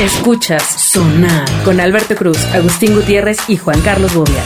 [0.00, 4.42] Escuchas Sonar con Alberto Cruz, Agustín Gutiérrez y Juan Carlos Bobia.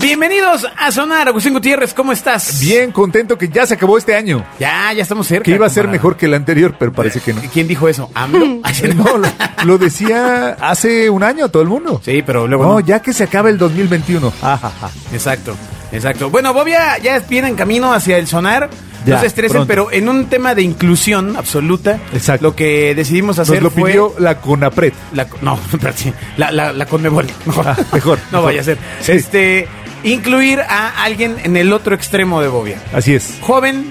[0.00, 2.60] Bienvenidos a Sonar, Agustín Gutiérrez, ¿cómo estás?
[2.60, 4.44] Bien contento que ya se acabó este año.
[4.58, 5.44] Ya, ya estamos cerca.
[5.44, 5.92] Que iba a ser camarada.
[5.92, 7.42] mejor que el anterior, pero parece que no.
[7.52, 8.10] ¿Quién dijo eso?
[8.14, 8.46] ¿AMLO?
[8.94, 9.28] No, lo,
[9.64, 12.00] lo decía hace un año todo el mundo.
[12.04, 12.80] Sí, pero luego No, no.
[12.80, 14.32] ya que se acaba el 2021.
[14.40, 14.90] Ajaja.
[15.12, 15.54] Exacto,
[15.92, 16.30] exacto.
[16.30, 18.70] Bueno, Bobia ya viene en camino hacia el sonar.
[19.06, 19.68] Ya, no se estresen, pronto.
[19.68, 22.44] pero en un tema de inclusión absoluta, Exacto.
[22.48, 23.90] lo que decidimos hacer Nos lo fue...
[23.90, 24.92] pidió la CONAPRED.
[25.14, 25.58] La, no,
[26.36, 27.26] la, la, la Conmebol.
[27.46, 27.68] Mejor.
[27.68, 28.44] Ah, mejor, No mejor.
[28.44, 28.78] vaya a ser.
[29.00, 29.12] Sí.
[29.12, 29.68] Este,
[30.04, 32.78] incluir a alguien en el otro extremo de Bobia.
[32.92, 33.38] Así es.
[33.40, 33.90] Joven,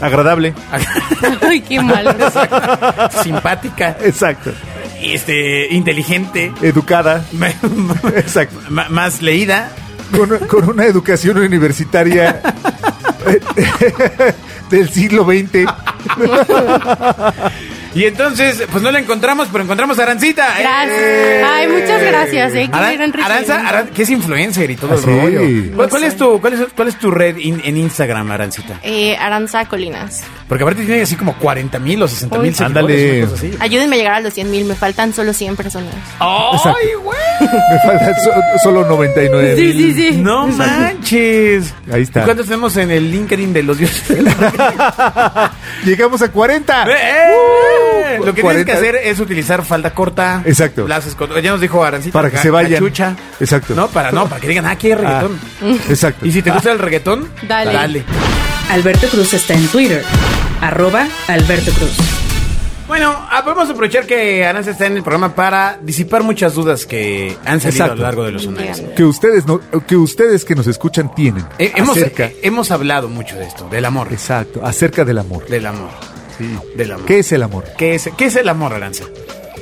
[0.00, 0.52] Agradable.
[1.42, 2.14] Ay, qué mal.
[3.22, 4.52] simpática, Exacto.
[5.00, 7.24] este, inteligente, Educada.
[8.16, 8.58] Exacto.
[8.90, 9.70] más leída.
[10.14, 12.40] Con, con una educación universitaria
[14.70, 15.64] del siglo XX.
[17.96, 20.46] Y entonces, pues no la encontramos, pero encontramos a Arancita.
[20.58, 20.98] Gracias.
[21.00, 21.42] ¡Eh!
[21.48, 22.68] Ay, muchas gracias, eh.
[22.70, 23.66] Qué Aran- Aranza.
[23.66, 25.06] Aran- que es influencer y todo Ah, el sí.
[25.06, 25.40] rollo.
[25.74, 28.80] ¿Cuál, Lo cuál es tu, cuál, es, cuál es tu red in- en Instagram, Arancita?
[28.82, 30.24] Eh, Aranza Colinas.
[30.46, 32.54] Porque aparte tiene así como 40 mil o 60 mil.
[32.62, 33.26] Ándale.
[33.60, 34.66] Ayúdenme a llegar a los 100 mil.
[34.66, 35.94] Me faltan solo 100 personas.
[36.20, 37.16] ¡Ay, güey!
[37.40, 38.32] Me faltan so-
[38.62, 39.94] solo 99 Sí, sí, mil.
[39.94, 40.16] sí.
[40.18, 41.72] ¡No manches!
[41.90, 42.20] Ahí está.
[42.20, 44.04] ¿Y cuántos tenemos en el LinkedIn de los dioses?
[45.84, 46.84] Llegamos a 40.
[46.90, 47.85] ¡Eh!
[48.18, 48.64] Lo que tienes 40.
[48.64, 50.42] que hacer es utilizar falda corta.
[50.44, 50.86] Exacto.
[50.88, 52.12] Escot- ya nos dijo Arancita.
[52.12, 52.72] Para que ca- se vayan.
[52.72, 53.16] cachucha.
[53.40, 53.74] Exacto.
[53.74, 55.38] No, para, no, para que digan, ah, aquí hay reggaetón.
[55.88, 56.26] Exacto.
[56.26, 58.04] Y si te gusta el reggaetón, Dale.
[58.70, 60.02] Alberto Cruz está en Twitter.
[60.60, 61.92] Arroba Alberto Cruz.
[62.88, 67.36] Bueno, ah, podemos aprovechar que Aranza está en el programa para disipar muchas dudas que
[67.44, 68.80] han salido a lo largo de los años.
[68.96, 73.08] Que ustedes no, que ustedes que nos escuchan tienen Eh, hemos, acerca eh, hemos hablado
[73.08, 74.06] mucho de esto, del amor.
[74.12, 75.90] exacto acerca del amor Del amor.
[76.38, 76.56] Sí.
[76.76, 77.06] Del amor.
[77.06, 79.04] qué es el amor ¿Qué es, qué es el amor, Aranza?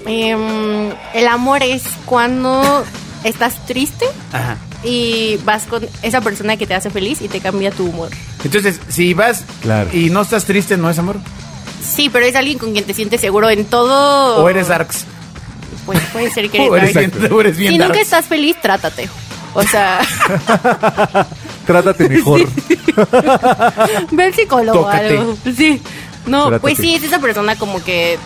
[0.06, 2.84] Em, el amor es cuando
[3.22, 4.58] estás triste Ajá.
[4.82, 8.10] y vas con esa persona que te hace feliz y te cambia tu humor.
[8.44, 9.88] Entonces, si vas Claro.
[9.92, 11.16] y no estás triste, ¿no es amor?
[11.82, 14.42] Sí, pero es alguien con quien te sientes seguro en todo.
[14.44, 15.04] ¿O eres darks?
[15.86, 18.02] Pues puede ser que ¿O eres, eres bien, o eres bien Si nunca darks?
[18.04, 19.08] estás feliz, trátate.
[19.54, 20.00] O sea,
[21.66, 22.40] trátate mejor
[24.10, 25.18] ve al psicólogo o Tócate.
[25.18, 25.36] algo.
[25.56, 25.80] Sí.
[26.26, 28.18] No, pues sí, es esa persona como que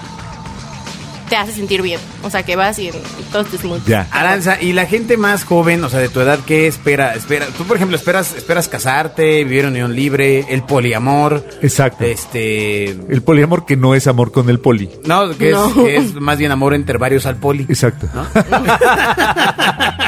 [1.28, 2.00] te hace sentir bien.
[2.22, 2.92] O sea, que vas y, y
[3.31, 6.38] todo es muy ya Aranza, y la gente más joven, o sea, de tu edad,
[6.47, 7.14] ¿qué espera?
[7.14, 11.44] espera Tú, por ejemplo, esperas esperas casarte, vivir en unión libre, el poliamor.
[11.62, 12.91] exacto Este.
[12.91, 15.69] el poliamor que no es amor con el poli No, que, No.
[15.69, 17.66] Es, que es más bien amor entre varios al poli.
[17.69, 18.09] exacto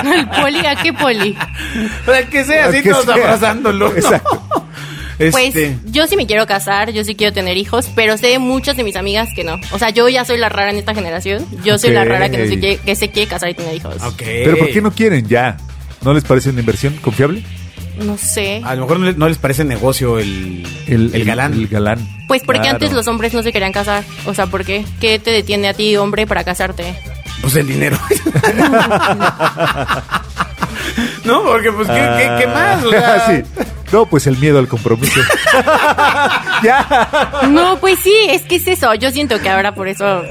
[0.05, 0.67] ¿El poli?
[0.67, 1.37] ¿A qué poli?
[2.07, 3.91] O sea, que sea así, Que todos abrazándolo.
[3.91, 4.61] ¿no?
[5.21, 5.31] Exacto.
[5.33, 8.39] Pues Este, yo sí me quiero casar, yo sí quiero tener hijos, pero sé de
[8.39, 9.59] muchas de mis amigas que no.
[9.73, 11.47] O sea, yo ya soy la rara en esta generación.
[11.65, 13.97] Yo soy la rara que, no se quiere, que se quiere casar y tener hijos.
[14.03, 14.23] ok.
[14.45, 15.57] pero por qué no quieren ya
[16.03, 17.43] no les parece una inversión confiable
[17.99, 18.63] No sé.
[18.65, 21.53] A lo mejor no les, no les parece negocio el, el, galán.
[21.53, 22.77] el galán Pues porque Claro.
[22.77, 24.03] antes los hombres no se querían casar.
[24.25, 24.85] O sea, ¿por qué?
[25.01, 26.95] ¿Qué te detiene a ti, hombre, para casarte?
[27.43, 27.99] Pues el dinero.
[31.25, 32.85] no, porque pues, ¿qué, qué, qué más?
[32.85, 33.43] O sea, Ah, sí.
[33.93, 35.21] no pues el miedo al compromiso
[36.63, 38.95] ya No, pues sí, es que es eso.
[38.95, 40.23] Yo siento que ahora por eso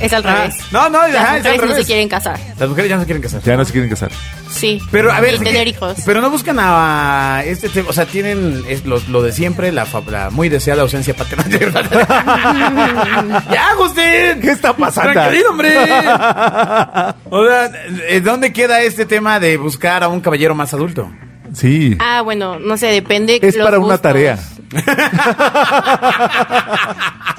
[0.00, 0.56] es al Ah, revés.
[0.70, 1.86] no, no, Las ajá, es al mujeres no se revés.
[1.86, 2.38] quieren casar.
[2.58, 3.42] Las mujeres ya no se quieren casar.
[3.42, 4.10] ya no se quieren casar
[4.50, 4.80] Sí.
[4.90, 5.98] Pero a ver, y ¿de tener hijos.
[6.04, 9.86] Pero no buscan a este tema, o sea, tienen es lo, lo de siempre, la,
[9.86, 11.44] fa- la muy deseada ausencia paterna.
[13.52, 14.40] ya, Agustín.
[14.40, 15.12] ¿Qué está pasando?
[15.12, 15.76] Tranquilo, hombre.
[17.32, 17.70] O sea,
[18.08, 21.10] ¿eh, ¿dónde queda este tema de buscar a un caballero más adulto?
[21.52, 23.38] Sí Ah, bueno, no sé, depende.
[23.42, 24.38] es los para una tarea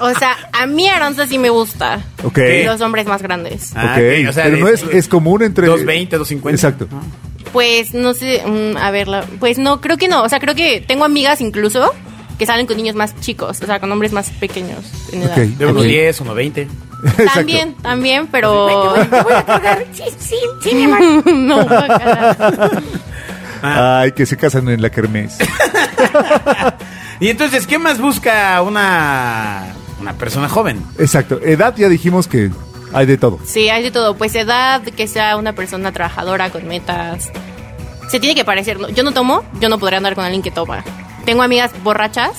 [0.00, 2.00] O sea, a mí Aranza sí me gusta.
[2.24, 3.72] ok Los hombres más grandes.
[3.74, 6.56] Ah, Ok, ok, o sea, pero de- no es, es común entre 220, 250.
[6.56, 6.88] Exacto.
[7.52, 10.22] Pues no sé, mm, a ver, la- pues no, creo que no.
[10.22, 11.92] O sea, creo que tengo amigas incluso
[12.38, 14.80] que salen con niños más chicos, o sea, con hombres más pequeños
[15.12, 15.32] en edad.
[15.32, 16.68] Ok, De A unos mí- 10, unos 20.
[17.34, 18.94] También, también, pero...
[19.92, 21.26] Sí, sí, sí, mi amor.
[21.34, 22.82] no, guácala.
[23.62, 25.38] Ay, que se casan en la kermés.
[27.20, 29.66] Y entonces, ¿qué más busca una,
[30.00, 30.82] una persona joven?
[30.98, 31.38] Exacto.
[31.40, 32.50] Edad ya dijimos que
[32.92, 33.38] hay de todo.
[33.44, 34.16] Sí, hay de todo.
[34.16, 37.30] Pues edad, que sea una persona trabajadora con metas.
[38.10, 38.80] Se tiene que parecer.
[38.80, 38.88] ¿no?
[38.88, 40.82] Yo no tomo, yo no podría andar con alguien que toma.
[41.24, 42.32] Tengo amigas borrachas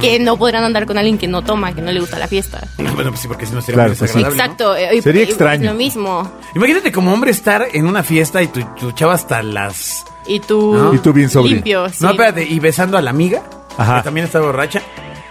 [0.00, 2.66] que no podrán andar con alguien que no toma, que no le gusta la fiesta.
[2.78, 4.22] Bueno, pues sí, porque si no sería Claro, muy pues sí.
[4.22, 4.28] ¿no?
[4.30, 4.74] Exacto.
[4.76, 5.64] eh, Sería y- extraño.
[5.64, 6.32] Es lo mismo.
[6.54, 10.04] Imagínate como hombre estar en una fiesta y tu, tu chava hasta las...
[10.30, 10.74] Y tú.
[10.76, 10.94] ¿No?
[10.94, 11.56] Y tú bien sobrio.
[11.56, 12.04] Limpio, sí.
[12.04, 13.42] No, espérate, y besando a la amiga,
[13.76, 13.96] Ajá.
[13.96, 14.80] que también está borracha,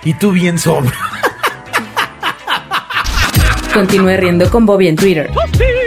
[0.04, 0.92] y tú bien sobrio.
[3.74, 5.32] Continúe riendo con Bobia en Twitter.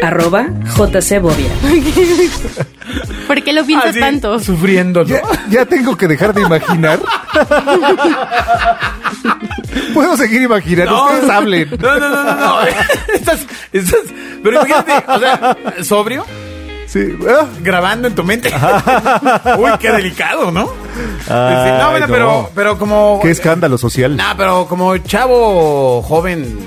[0.02, 1.50] Arroba JCBobia.
[3.26, 4.40] ¿Por qué lo piensas Así, tanto?
[4.40, 5.02] Sufriendo.
[5.02, 5.08] ¿no?
[5.08, 5.20] Ya,
[5.50, 6.98] ya tengo que dejar de imaginar.
[9.92, 11.04] Puedo seguir imaginando.
[11.04, 11.68] Ustedes hablen.
[11.78, 12.34] No, no, no, no.
[12.34, 12.60] no.
[13.12, 13.40] estás,
[13.72, 14.00] estás,
[14.42, 16.24] pero imagínate, o sea, sobrio,
[16.92, 17.16] Sí.
[17.26, 18.52] Ah, grabando en tu mente.
[19.58, 20.68] Uy, qué delicado, ¿no?
[21.28, 22.12] Ay, no, bueno, no.
[22.12, 23.18] pero, pero como.
[23.22, 24.14] Qué escándalo social.
[24.16, 26.58] No, pero como chavo joven.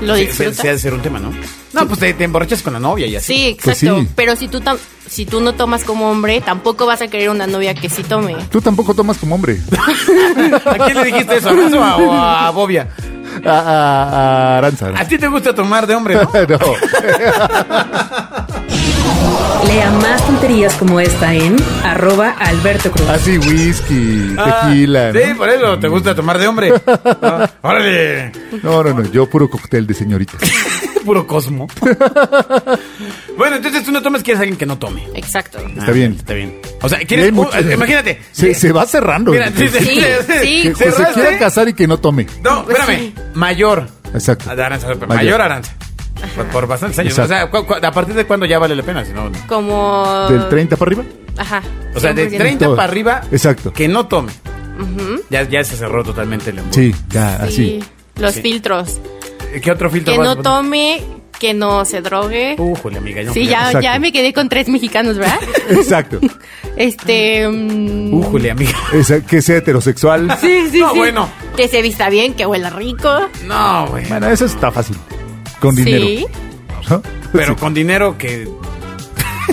[0.00, 0.56] ¿Lo disfrutas?
[0.56, 1.30] sí ha de ser un tema, ¿no?
[1.72, 3.34] No, pues te, te emborrachas con la novia y así.
[3.34, 3.94] Sí, exacto.
[3.96, 4.12] Pues sí.
[4.16, 7.46] Pero si tú, tam- si tú no tomas como hombre, tampoco vas a querer una
[7.46, 8.36] novia que sí tome.
[8.50, 9.60] Tú tampoco tomas como hombre.
[10.66, 11.48] ¿A quién le dijiste eso?
[11.50, 12.88] ¿A Renzo o a, o a Bobia?
[13.44, 14.08] A, a-
[14.54, 14.90] a Aranza.
[14.90, 14.98] ¿no?
[14.98, 16.30] A ti te gusta tomar de hombre, ¿no?
[16.48, 16.58] No.
[19.66, 23.08] Lea más tonterías como esta en arroba Alberto Cruz.
[23.08, 25.12] Así whisky, Ah, tequila.
[25.12, 25.20] ¿no?
[25.20, 26.70] Sí, por eso te gusta tomar de hombre.
[27.22, 28.32] No, órale.
[28.62, 29.10] No, no, no.
[29.10, 30.34] Yo puro cóctel de señorita.
[31.04, 31.68] Puro cosmo.
[33.36, 35.06] bueno, entonces tú no tomas, quieres a alguien que no tome.
[35.14, 35.58] Exacto.
[35.58, 36.14] Está bien.
[36.18, 36.58] Está bien.
[36.80, 37.30] O sea, quieres.
[37.30, 38.22] mucho- uh, imagínate.
[38.32, 39.30] Se, se va cerrando.
[39.32, 40.00] Mira, sí, sí, Sí,
[40.42, 40.62] sí.
[40.62, 42.26] que, que se quiera casar y que no tome.
[42.42, 43.12] No, espérame.
[43.34, 43.86] Mayor.
[44.14, 44.50] Exacto.
[44.50, 45.08] Aranza, Mayor.
[45.08, 45.72] mayor Aranza.
[46.34, 47.12] Por, por bastantes años.
[47.18, 47.34] Exacto.
[47.34, 49.04] O sea, cu- cu- ¿a partir de cuándo ya vale la pena?
[49.04, 50.26] Si no, Como...
[50.28, 51.04] ¿Del 30 para arriba?
[51.36, 51.62] Ajá.
[51.94, 52.36] o sea, de 100%.
[52.38, 52.76] 30 Todo.
[52.76, 53.20] para arriba.
[53.32, 53.72] Exacto.
[53.72, 54.32] Que no tome.
[55.30, 56.74] ya, ya se cerró totalmente el embudo.
[56.74, 57.54] Sí, ya, así.
[57.54, 57.84] Sí,
[58.20, 58.42] los Sí.
[58.42, 58.98] filtros.
[59.62, 60.58] ¿Qué otro filtro Que vas a no poner?
[60.62, 61.02] tome,
[61.38, 62.56] que no se drogue.
[62.58, 63.22] Újole, amiga.
[63.22, 65.38] yo sí, ya, ya me quedé con tres mexicanos, ¿verdad?
[65.70, 66.18] Exacto.
[66.76, 67.48] este...
[67.48, 68.18] mm, Uh.
[68.18, 68.72] Újole, amiga.
[68.92, 70.28] Esa- que sea heterosexual.
[70.40, 70.98] sí, sí, No, sí.
[70.98, 71.28] bueno.
[71.56, 73.28] Que se vista bien, que huela rico.
[73.46, 74.06] No, güey.
[74.06, 74.96] Bueno, eso está fácil.
[75.60, 76.04] Con dinero.
[76.06, 76.26] Sí.
[76.90, 77.02] ¿no?
[77.32, 77.60] Pero Sí.
[77.60, 78.48] con dinero que.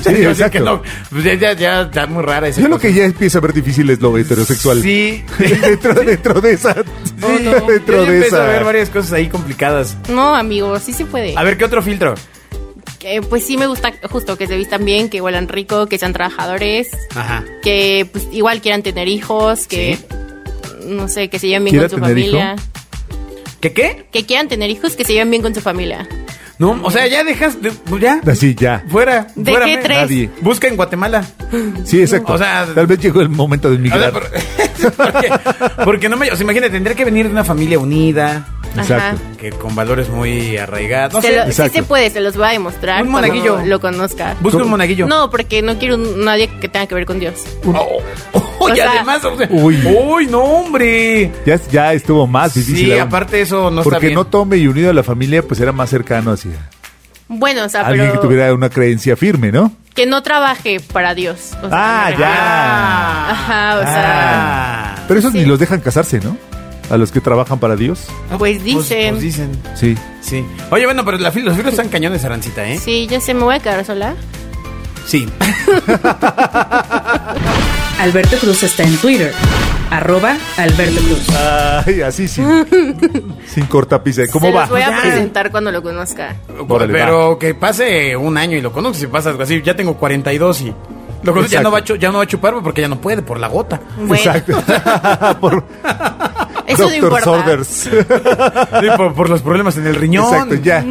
[0.03, 0.59] Sí, exacto.
[0.62, 0.81] no.
[1.09, 3.53] Pues ya, ya, ya está muy rara esa Yo lo que ya empieza a ver
[3.53, 4.81] difícil es lo heterosexual.
[4.81, 5.24] Sí.
[5.39, 6.75] dentro, dentro de esa.
[7.18, 7.27] no.
[7.68, 8.63] dentro Yo ya de empiezo a ver esa.
[8.63, 9.98] varias cosas ahí complicadas.
[10.09, 11.36] No, amigo, sí se puede.
[11.38, 12.15] A ver, ¿qué otro filtro?
[13.00, 16.13] Que, pues sí me gusta justo que se vistan bien, que huelan rico, que sean
[16.13, 17.44] trabajadores, Ajá.
[17.63, 20.06] que pues igual quieran tener hijos, que Sí.
[20.86, 22.56] no sé, que se lleven bien ¿Quiera con su familia.
[23.61, 24.05] ¿Qué qué?
[24.11, 26.07] Que quieran tener hijos, que se lleven bien con su familia.
[26.57, 27.59] No, o sea, ya dejas.
[27.61, 28.21] de- ya.
[28.27, 28.83] Así, ya.
[28.87, 29.27] Fuera.
[29.35, 29.97] ¿De fuera, qué me- tres?
[29.97, 30.29] Nadie.
[30.41, 31.25] Busca en Guatemala.
[31.85, 32.33] Sí, exacto.
[32.33, 34.29] O sea- Tal vez llegó el momento de O sea, por-
[34.97, 35.29] porque,
[35.83, 36.31] porque no me.
[36.31, 38.47] O sea, imagínate, tendría que venir de una familia unida.
[38.77, 39.19] Exacto.
[39.37, 41.13] Que con valores muy arraigados.
[41.15, 41.35] No Se sé.
[41.35, 41.73] lo- sí exacto.
[41.73, 43.03] se puede, se los voy a demostrar.
[43.03, 43.65] Un cuando monaguillo.
[43.65, 44.35] Lo conozca.
[44.39, 45.07] Busca un monaguillo.
[45.07, 47.35] No, porque no quiero un- nadie que tenga que ver con Dios.
[47.65, 48.01] Oh,
[48.33, 49.77] oh, y sea- además, o sea, Uy.
[49.85, 51.31] uy, no, hombre.
[51.45, 52.85] Ya, ya estuvo más difícil.
[52.87, 53.01] Sí, aún.
[53.01, 54.15] aparte eso no está Porque bien.
[54.15, 56.51] no tome y unido a la familia, pues era más cercano hacia
[57.27, 59.71] Bueno, o sea, alguien pero que tuviera una creencia firme, ¿no?
[59.93, 61.49] que no trabaje para Dios.
[61.61, 63.31] O sea, Ah, ya.
[63.31, 64.95] Ajá, o sea, Ah.
[65.07, 65.39] Pero esos Sí.
[65.39, 66.37] ni los dejan casarse, ¿no?
[66.89, 68.05] A los que trabajan para Dios.
[68.37, 69.15] pues dicen.
[69.15, 69.51] Pues, dicen.
[69.75, 69.97] Sí.
[70.21, 70.45] Sí.
[70.69, 72.77] Oye, bueno, pero la fil- los filtros están cañones, Arancita, ¿eh?
[72.77, 74.15] Sí, ya sé, me voy a quedar sola.
[75.05, 75.27] Sí.
[78.01, 79.31] Alberto Cruz está en Twitter.
[79.92, 81.27] Arroba Alberto Cruz.
[81.86, 82.65] Ay, así sin,
[83.45, 84.24] sin cortapisa.
[84.31, 84.62] ¿Cómo Se va?
[84.62, 85.01] los voy a Ya.
[85.01, 86.36] presentar cuando lo conozca.
[86.68, 89.62] Órale, pero que pase un año y lo conoces y pasas así.
[89.62, 90.74] Ya tengo 42 y.
[91.24, 93.21] Lo conoces, ya no, va a ya no va a chupar porque ya no puede
[93.21, 93.80] por la gota.
[93.98, 94.59] Bueno, Exacto.
[95.39, 95.63] por
[96.65, 96.89] eso.
[97.24, 97.68] Sorders.
[97.68, 97.89] Sí,
[98.97, 100.25] por, por los problemas en el riñón.
[100.33, 100.83] Exacto, ya.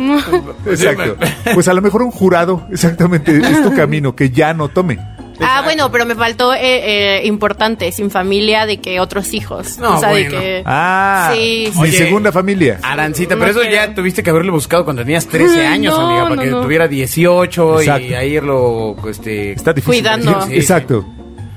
[0.66, 1.16] Exacto.
[1.54, 4.98] Pues a lo mejor un jurado, exactamente, es tu camino, que ya no tome.
[5.42, 9.78] Ah, bueno, pero me faltó eh, eh, importante, sin familia, de que otros hijos.
[9.78, 10.30] No, o sea, bueno.
[10.30, 10.62] de que...
[10.66, 11.96] Ah, Sí, mi sí.
[11.96, 12.78] segunda familia.
[12.82, 13.74] Arancita, No pero eso quiero.
[13.76, 16.48] ya tuviste que haberlo buscado cuando tenías 13 Ay, años, no, amiga, para no, que
[16.50, 16.60] no.
[16.62, 18.06] tuviera 18 Exacto.
[18.06, 19.52] y ahí irlo, este...
[19.52, 20.00] Está difícil.
[20.02, 20.42] Cuidando.
[20.46, 21.04] Sí, Exacto.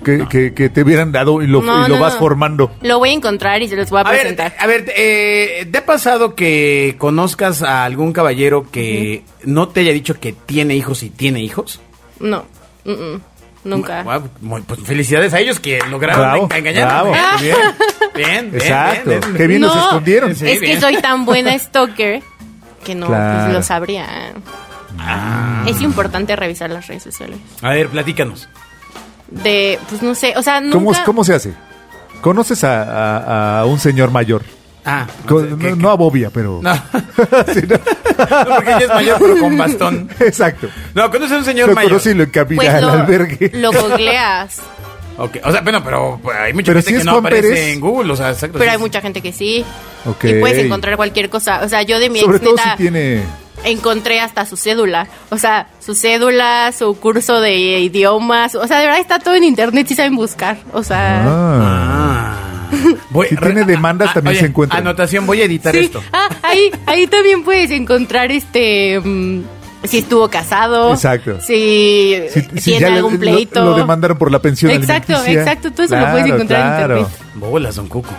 [0.04, 2.20] Que, que, que te hubieran dado y lo, No, y lo no, vas no.
[2.20, 2.72] formando.
[2.82, 4.54] Lo voy a encontrar y se los voy a, A ver, presentar.
[4.60, 9.94] a ver, eh, ¿te ha pasado que conozcas a algún caballero que no te haya
[9.94, 11.80] dicho que tiene hijos y tiene hijos?
[12.20, 12.44] No,
[12.84, 13.22] mm, mm,
[13.64, 14.04] nunca.
[14.68, 16.88] Pues felicidades a ellos que lograron Bravo, engañar.
[16.88, 17.12] bravo.
[17.40, 17.56] Bien,
[18.16, 19.10] bien, bien, Exacto.
[19.10, 19.36] bien, bien.
[19.36, 20.36] Qué bien los No, escondieron.
[20.36, 20.76] Sí, es bien.
[20.76, 22.22] que soy tan buena stalker
[22.84, 23.44] que no, Claro.
[23.46, 24.06] pues lo sabría.
[25.00, 25.64] Ah.
[25.68, 27.38] Es importante revisar las redes sociales.
[27.62, 28.48] A ver, platícanos.
[29.30, 30.74] De, pues no sé, o sea, nunca...
[30.78, 31.54] ¿Cómo, ¿Cómo se hace?
[32.22, 34.44] ¿Conoces a, a- a un señor mayor?
[34.86, 36.60] Ah, Co- sé, no, ¿qué- no a Bobia, pero...
[36.62, 36.74] No.
[37.54, 37.78] Sí, no.
[37.78, 40.10] No, porque ella es mayor, pero con bastón.
[40.20, 40.68] Exacto.
[40.94, 41.92] No, conoces a un señor Lo mayor.
[41.92, 43.52] conoce y lo encamina Pues al albergue.
[43.54, 44.60] lo googleas,
[45.18, 47.74] Ok, O sea, bueno, pero hay mucha Pero gente si que no Juan aparece Pérez.
[47.74, 48.58] en Google, o sea, exacto.
[48.58, 49.64] pero sí, hay mucha gente que sí.
[50.06, 50.24] Ok.
[50.26, 51.62] Y puedes encontrar cualquier cosa.
[51.64, 53.24] O sea, yo de mi Sobre ex todo si neta tiene...
[53.64, 55.08] encontré hasta su cédula.
[55.30, 58.56] O sea, su cédula, su curso de idiomas.
[58.56, 60.58] O sea, de verdad está todo en internet si saben buscar.
[60.74, 62.03] O sea, Ah.
[63.10, 64.78] Voy- Si tiene demandas, Ah, también oye, se encuentra.
[64.80, 65.80] Anotación, voy a editar Sí.
[65.86, 66.04] esto.
[66.12, 69.00] Ah, ahí, ahí también puedes encontrar este.
[69.00, 69.42] mm,
[69.84, 70.94] si estuvo casado.
[70.94, 71.42] Exacto.
[71.42, 73.64] Si, Si, si tiene ya le- algún lo- pleito.
[73.66, 75.42] Lo, demandaron por la pensión Exacto, alimenticia.
[75.42, 77.08] exacto, todo eso lo puedes encontrar en internet.
[77.36, 78.10] Bolas, don Cuco.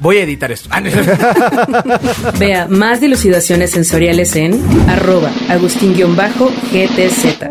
[0.00, 0.68] Voy a editar esto.
[0.70, 0.90] Ah, no.
[2.38, 7.50] Vea más dilucidaciones sensoriales en arroba agustín-gtz.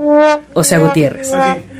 [0.54, 1.30] O sea, Gutiérrez.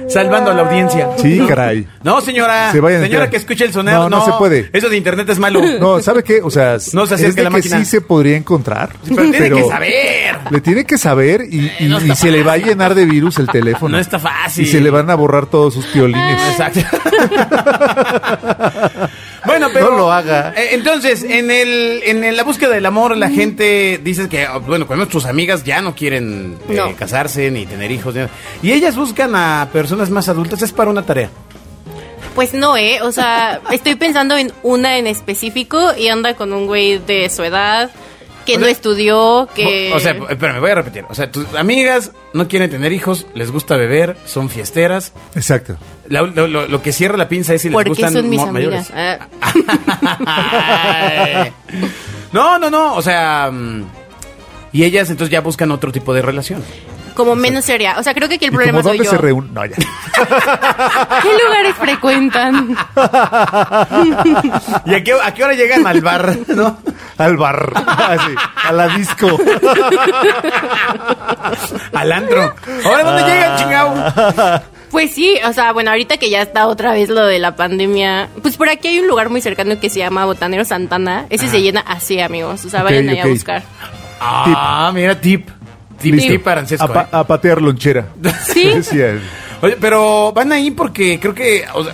[0.08, 1.10] Salvando a la audiencia.
[1.18, 1.88] Sí, caray.
[2.04, 2.72] No, señora.
[2.72, 3.30] Se vayan a señora enterar.
[3.30, 4.10] que escuche el sonido.
[4.10, 4.70] No, no se puede.
[4.74, 5.62] Eso de internet es malo.
[5.80, 6.42] No, ¿sabe qué?
[6.42, 7.80] O sea, No se es de la que máquina.
[7.80, 8.90] sí se podría encontrar.
[9.08, 10.38] Pero tiene que saber.
[10.50, 13.38] Le tiene que saber y, y- no y se le va a llenar de virus
[13.40, 13.96] el teléfono.
[13.96, 14.64] No está fácil.
[14.64, 16.42] Y se le van a borrar todos sus piolines.
[16.52, 16.80] Exacto.
[19.80, 19.92] pero.
[19.92, 20.54] No lo haga.
[20.56, 24.88] Eh, entonces, en el, en la búsqueda del amor, la gente dice que, oh, bueno,
[24.88, 26.96] con nuestras amigas ya no quieren eh, No.
[26.96, 28.14] casarse ni tener hijos.
[28.16, 28.22] ni.
[28.62, 30.62] Y ellas buscan a personas más adultas.
[30.62, 31.30] Es para una tarea.
[32.36, 33.02] Pues no, ¿eh?
[33.02, 37.44] O sea, estoy pensando en una en específico y anda con un güey de su
[37.44, 37.90] edad
[38.48, 39.92] que O no sea, estudió, que...
[39.94, 41.04] O sea, espérame, voy a repetir.
[41.10, 45.12] O sea, tus amigas no quieren tener hijos, les gusta beber, son fiesteras.
[45.36, 45.78] Exacto.
[46.08, 48.48] La- lo, lo- lo que cierra la pinza es si les gustan son mis mo-
[48.48, 48.90] amigas.
[48.92, 49.28] mayores.
[50.26, 51.52] Ah,
[52.32, 52.96] no, no, no.
[52.96, 53.50] O sea.
[53.52, 53.84] mm,
[54.72, 56.64] Y ellas entonces ya buscan otro tipo de relación.
[57.18, 57.96] Como menos seria.
[57.98, 59.12] O sea, creo que aquí el ¿Y como problema soy dónde yo.
[59.12, 59.54] se reúnen?
[59.54, 59.76] No, ya.
[61.22, 62.78] ¿Qué lugares frecuentan?
[64.86, 66.38] ¿Y a qué, a qué hora llegan al bar?
[66.48, 66.78] ¿No?
[67.18, 67.74] Al bar.
[67.88, 69.28] Así, a la disco.
[71.94, 72.54] Al antro.
[72.86, 73.28] ¿Ahora dónde Ah.
[73.28, 74.62] llegan, chingao?
[74.92, 78.30] Pues sí, o sea, bueno, ahorita que ya está otra vez lo de la pandemia,
[78.42, 81.26] pues por aquí hay un lugar muy cercano que se llama Botanero Santana.
[81.30, 82.64] Ese se llena así, amigos.
[82.64, 83.64] O sea, vayan ahí a buscar.
[84.22, 85.50] Ah, mira, tip.
[86.04, 86.32] Listo.
[86.32, 87.08] tip para Ancesco, A, pa- ¿eh?
[87.12, 88.08] a patear lonchera.
[88.46, 88.72] Sí.
[89.62, 91.66] Oye, pero van ahí porque creo que.
[91.74, 91.94] o sea,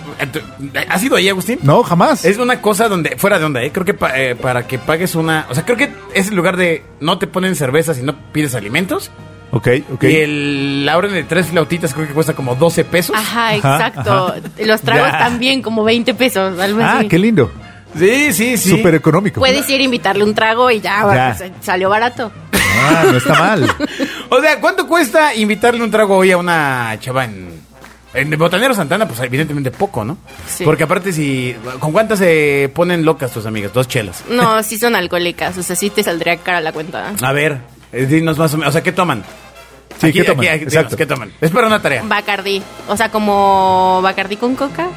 [0.90, 1.58] ¿Has ido ahí, Agustín?
[1.62, 2.22] No, jamás.
[2.26, 3.70] Es una cosa donde, fuera de onda, ¿eh?
[3.72, 5.46] Creo que pa- eh, para que pagues una.
[5.48, 8.54] O sea, creo que es el lugar de no te ponen cerveza si no pides
[8.54, 9.10] alimentos.
[9.50, 10.02] Ok, ok.
[10.04, 13.16] Y el, la orden de tres flautitas creo que cuesta como 12 pesos.
[13.16, 14.00] Ajá, exacto.
[14.34, 14.34] ajá.
[14.58, 15.18] Los tragos Ya.
[15.20, 17.08] también, como 20 pesos, algo Ah, así.
[17.08, 17.50] qué lindo.
[17.98, 18.70] Sí, sí, sí.
[18.70, 19.40] Súper económico.
[19.40, 21.34] Puedes ir a invitarle un trago y ya, Ya.
[21.38, 22.32] pues, salió barato.
[22.52, 23.70] Ah, no está mal.
[24.30, 27.62] O sea, ¿cuánto cuesta invitarle un trago hoy a una chava en.
[28.14, 30.18] En Botanero Santana, pues evidentemente poco, ¿no?
[30.46, 30.64] Sí.
[30.64, 31.54] Porque aparte, si.
[31.80, 33.72] ¿Con cuántas se ponen locas tus amigas?
[33.72, 34.22] Dos chelas.
[34.30, 37.12] No, sí son alcohólicas, o sea, sí te saldría cara la cuenta.
[37.22, 37.58] A ver,
[37.92, 38.70] eh, dinos más o menos.
[38.70, 39.24] O sea, ¿qué toman?
[40.00, 40.44] Sí, ¿qué toman?
[40.46, 40.96] Exacto.
[40.96, 41.32] ¿Qué toman?
[41.40, 42.02] Es para una tarea.
[42.04, 44.88] Bacardí, o sea, como Bacardí con coca.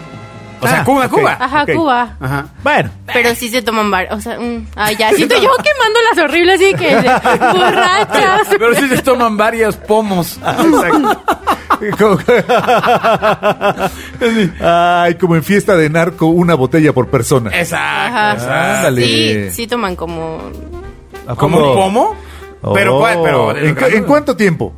[0.60, 1.12] O sea, Ah, Cuba, ok.
[1.12, 1.38] Cuba.
[1.40, 1.74] Ajá, ok.
[1.74, 2.16] Cuba.
[2.20, 2.46] Ajá.
[2.64, 2.90] Bueno.
[3.14, 6.56] Pero sí se toman varios, o sea, mm, ay, ya, siento yo quemando las horribles
[6.62, 6.96] así que
[7.58, 8.48] borrachas.
[8.58, 10.40] Pero sí se toman varios pomos.
[12.00, 12.18] Como-
[14.62, 17.52] Ay, como en fiesta de narco, una botella por persona.
[17.54, 18.46] Exacto.
[18.46, 18.78] Ajá.
[18.78, 19.50] Ándale.
[19.52, 20.40] Sí, sí toman como
[21.28, 21.70] ¿A ¿Como poco?
[21.72, 22.16] un pomo?
[22.74, 23.00] Pero, Oh.
[23.00, 23.20] ¿cuál?
[23.24, 24.74] Pero, ¿En, cu- en cuánto tiempo?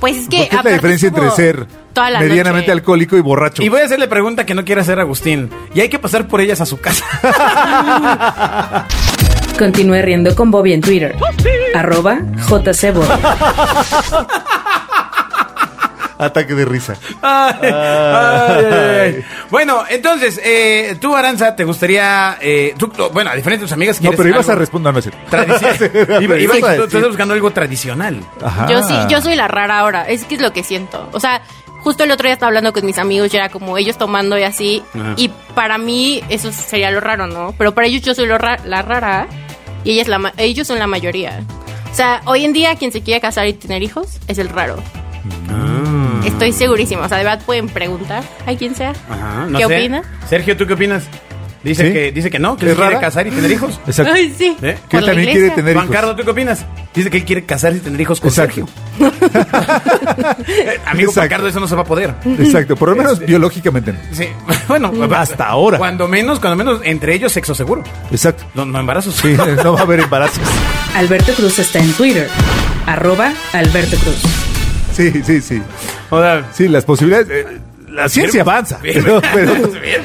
[0.00, 0.38] Pues es que.
[0.38, 2.72] Porque es la aparte diferencia entre estuvo ser toda la medianamente noche.
[2.72, 3.62] alcohólico y borracho.
[3.62, 5.50] Y voy a hacerle pregunta que no quiere hacer Agustín.
[5.74, 7.04] Y hay que pasar por ellas a su casa.
[9.58, 11.14] Continúe riendo con Bobby en Twitter.
[11.74, 12.18] Arroba
[12.48, 13.06] JCBobby.
[16.18, 16.94] Ataque de risa.
[17.20, 18.64] Ay, ay, ay,
[19.00, 19.24] ay.
[19.50, 22.36] Bueno, entonces, eh, tú, Aranza, ¿te gustaría...
[22.40, 23.96] eh, tú- tú- bueno, a diferencia de tus amigas...
[23.96, 25.20] No, ¿quieres pero ibas a responder, no es cierto.
[25.28, 26.22] tradicional?
[26.22, 26.96] Iba- iba- Ibas a tú- tú decir.
[26.98, 28.20] estás buscando algo tradicional.
[28.40, 28.68] Ajá.
[28.68, 30.04] Yo sí, yo soy la rara ahora.
[30.08, 31.08] Es que es lo que siento.
[31.12, 31.42] O sea,
[31.82, 34.42] justo el otro día estaba hablando con mis amigos y era como ellos tomando y
[34.44, 34.82] así.
[34.94, 35.14] Ajá.
[35.16, 37.54] Y para mí eso sería lo raro, ¿no?
[37.58, 39.26] Pero para ellos yo soy lo ra- la rara
[39.84, 41.40] y ella es la ellos son la mayoría.
[41.90, 44.76] O sea, hoy en día quien se quiere casar y tener hijos es el raro.
[45.50, 46.20] Ah.
[46.24, 47.02] Estoy segurísima.
[47.04, 48.92] O sea, de verdad pueden preguntar a quien sea.
[49.10, 49.76] Ajá, no ¿Qué sé.
[49.78, 50.02] opina?
[50.28, 51.04] Sergio, ¿tú qué opinas?
[51.64, 51.92] Dice, ¿Sí?
[51.92, 53.78] que, dice que no, que ¿Es él quiere casar y tener hijos.
[53.86, 54.12] Exacto.
[54.12, 54.56] Ay, sí.
[54.62, 54.76] ¿Eh?
[54.88, 55.32] Que él también iglesia.
[55.32, 55.96] quiere tener Juan hijos.
[55.96, 56.64] Carlos, ¿tú qué opinas?
[56.94, 58.66] Dice que él quiere casarse y tener hijos con Exacto.
[58.66, 58.68] Sergio.
[60.48, 61.28] Eh, Amigo Juan Exacto.
[61.30, 62.14] Carlos, eso no se va a poder.
[62.38, 63.92] Exacto, por lo menos Este- biológicamente.
[63.92, 63.98] no.
[64.12, 64.28] Sí,
[64.68, 65.78] bueno, Hasta ahora.
[65.78, 67.82] Cuando menos, cuando menos, entre ellos sexo seguro.
[68.10, 68.44] Exacto.
[68.54, 69.14] No, no embarazos.
[69.14, 70.42] Sí, no va a haber embarazos.
[70.96, 72.28] Alberto Cruz está en Twitter.
[72.86, 74.16] Arroba Alberto Cruz.
[74.92, 75.62] Sí, sí, sí.
[76.10, 77.28] O sea, Sí, las posibilidades.
[77.30, 77.46] eh,
[77.88, 79.20] la ciencia avanza, pero,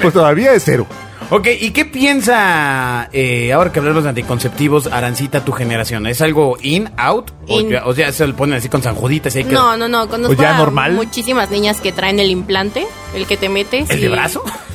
[0.01, 0.85] pues todavía es cero.
[1.29, 6.07] Ok, ¿y qué piensa, eh, ahora que hablamos de anticonceptivos, Arancita, tu generación?
[6.07, 7.31] ¿Es algo in, out?
[7.47, 9.53] O, ya, o sea, se lo ponen así con sanjuditas y hay que...
[9.53, 10.07] No, no, no.
[10.07, 10.93] Conozco ¿O ya a normal?
[10.93, 13.89] muchísimas niñas que traen el implante, el que te metes.
[13.89, 14.43] ¿El y- de brazo?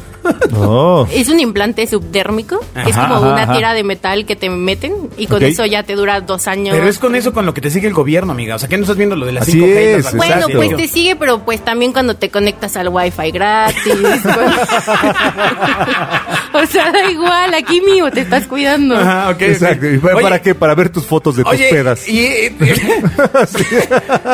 [0.50, 1.06] No.
[1.06, 3.52] Es un implante subdérmico, que es como ajá, una ajá.
[3.54, 6.74] tira de metal que te meten y con eso ya te dura dos años.
[6.74, 8.56] Pero es con eso con lo que te sigue el gobierno, amiga.
[8.56, 9.64] O sea, que no estás viendo lo de las Así 5G.
[9.64, 10.16] y las es?
[10.16, 10.56] Bueno, Exacto.
[10.56, 13.92] pues te sigue, pero pues también cuando te conectas al wifi gratis.
[16.52, 18.96] o sea, da igual, aquí mío te estás cuidando.
[18.96, 19.42] Ajá, ok.
[19.42, 19.86] Exacto.
[19.86, 20.54] ¿Y para, Oye, para qué?
[20.54, 22.08] Para ver tus fotos de tus pedas.
[22.08, 22.26] ¿y,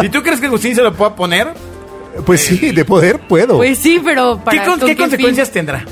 [0.02, 1.48] ¿y tú crees que Agustín se lo pueda poner?
[2.24, 3.56] Pues sí, de poder puedo.
[3.56, 5.84] Pues sí, pero para ¿Qué, con- ¿con qué qué consecuencias tendrá?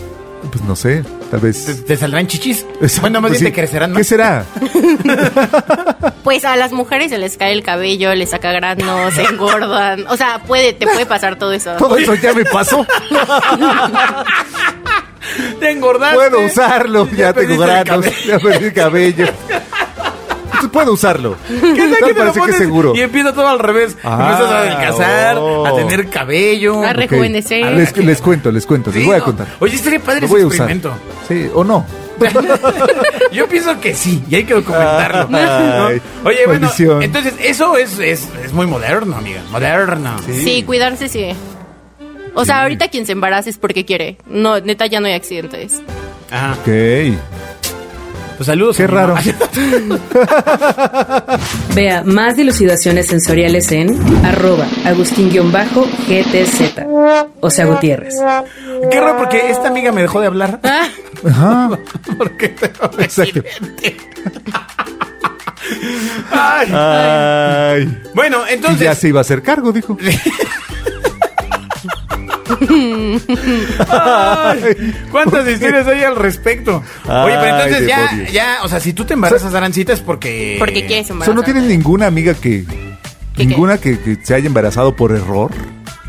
[0.50, 1.84] Pues no sé, tal ¿Te, vez.
[1.86, 2.64] te saldrán chichis?
[2.80, 3.54] Exacto, bueno, más pues bien sí.
[3.54, 4.06] te crecerán ¿Qué más.
[4.06, 4.44] será?
[6.22, 10.04] Pues a las mujeres se les cae el cabello, les saca granos, se engordan.
[10.08, 11.72] O sea, puede, te puede pasar todo eso.
[11.76, 12.84] Todo eso ya me pasó.
[15.60, 16.16] Te engordaste.
[16.16, 17.08] Puedo usarlo.
[17.16, 18.06] Ya, tengo perdiste el granos.
[18.06, 18.26] cabello.
[18.26, 19.26] Ya perdí el cabello.
[20.76, 21.36] Puedo usarlo.
[21.48, 22.92] ¿Qué tal que te lo parece que pones seguro.
[22.94, 23.96] Y empieza todo al revés.
[24.04, 25.66] Ah, Empiezas a adelgazar, oh.
[25.66, 26.82] a tener cabello.
[26.82, 27.72] A rejuvenecer.
[27.72, 29.24] Les, les cuento, les cuento, les Sí, voy a no.
[29.24, 29.46] contar.
[29.58, 30.70] Oye, estaría padre Lo ese voy a usar.
[30.70, 30.92] experimento.
[31.26, 31.86] Sí, o no.
[33.32, 35.28] Yo pienso que sí, y hay que documentarlo.
[36.24, 39.40] Oye, bueno, entonces eso es, es, es muy moderno, amiga.
[39.50, 40.16] Moderno.
[40.26, 41.28] Sí, cuidarse sí.
[42.34, 44.18] O sea, ahorita quien se embaraza es porque quiere.
[44.26, 45.80] No, neta, ya no hay accidentes.
[46.30, 46.52] Ajá.
[46.60, 46.68] Ok.
[48.36, 48.76] Pues saludos.
[48.76, 49.14] Qué raro.
[51.74, 56.86] Vea más dilucidaciones sensoriales en arroba agustín-gtz.
[57.40, 58.14] O sea, Gutiérrez.
[58.90, 60.60] Qué raro porque esta amiga me dejó de hablar.
[61.24, 61.70] Ajá.
[62.18, 62.66] Porque te
[63.02, 63.40] Exacto.
[66.30, 66.68] Ay.
[66.72, 68.02] Ay.
[68.14, 68.98] Bueno, Y ya entonces.
[68.98, 69.96] se iba a hacer cargo, dijo.
[73.88, 76.82] Ay, ¿Cuántas historias hay al respecto?
[77.04, 80.56] Oye, pero Ay, entonces ya, ya, o sea, si tú te embarazas, Arancita, es porque.
[80.58, 81.34] Porque quieres O sea, embarazar.
[81.34, 82.64] ¿no tienes ninguna amiga que...
[83.34, 85.50] ¿Qué, ninguna que, que se haya embarazado por error?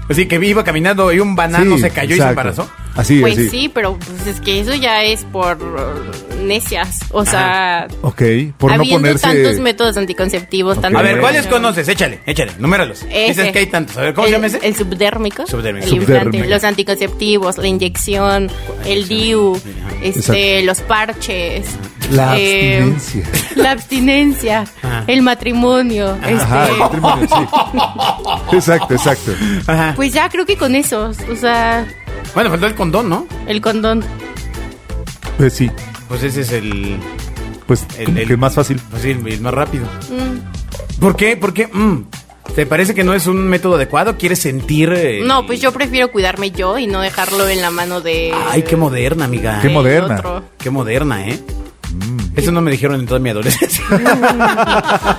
[0.09, 2.69] Así que iba caminando y un banano Sí, se cayó y se embarazó.
[2.97, 3.49] Así, Pues así.
[3.49, 6.99] sí, pero pues, es que eso ya es por uh, necias.
[7.11, 8.21] O sea, Ok,
[8.57, 9.27] por no habiendo ponerse...
[9.27, 10.81] tantos métodos anticonceptivos, Ok.
[10.83, 11.19] tanto A ver.
[11.19, 11.87] ¿cuáles conoces?
[11.87, 13.03] Échale, échale, numéralos.
[13.03, 13.27] Ese.
[13.27, 13.95] Dices que hay tantos.
[13.97, 14.67] A ver, ¿cómo el, se llama ese?
[14.67, 15.45] El subdérmico.
[15.47, 15.87] Subdérmico.
[15.87, 18.49] El implante, los anticonceptivos, la inyección,
[18.85, 19.59] el DIU,
[20.01, 21.65] este, los parches.
[22.11, 23.23] La eh, abstinencia.
[23.57, 25.03] La abstinencia, Ajá.
[25.07, 26.17] el matrimonio.
[26.21, 28.55] Ajá, este, el matrimonio, sí.
[28.55, 29.31] Exacto, exacto.
[29.67, 29.93] Ajá.
[29.95, 31.85] Pues ya creo que con esos, o sea,
[32.33, 33.27] Bueno, faltó el condón, ¿no?
[33.47, 34.03] el condón.
[35.37, 35.69] Pues sí,
[36.07, 36.97] Pues ese es el.
[37.67, 38.79] pues El- el- que más fácil.
[38.89, 39.85] Pues sí, el más rápido.
[40.09, 40.99] Mm.
[40.99, 41.35] ¿Por qué?
[41.37, 41.67] ¿Por qué?
[41.67, 42.03] Mm.
[42.55, 44.17] ¿Te parece que no es un método adecuado?
[44.17, 44.91] ¿Quieres sentir.?
[44.95, 48.33] eh, No, pues yo prefiero cuidarme yo y no dejarlo en la mano de.
[48.49, 49.59] Ay, qué moderna, amiga.
[49.61, 50.15] Qué moderna.
[50.15, 50.43] otro.
[50.57, 51.39] Qué moderna, ¿eh?
[51.93, 52.17] Mm.
[52.37, 53.83] Eso no me dijeron en toda mi adolescencia.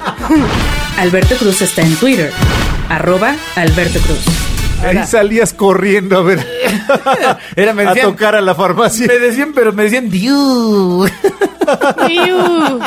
[0.99, 2.33] Alberto Cruz está en Twitter.
[2.89, 4.19] Arroba Alberto Cruz.
[4.85, 6.47] Ahí salías corriendo a ver,
[7.57, 9.07] Era, me a decían, tocar a la farmacia.
[9.07, 11.07] me decían, pero me decían, Diu.
[12.09, 12.81] Iu.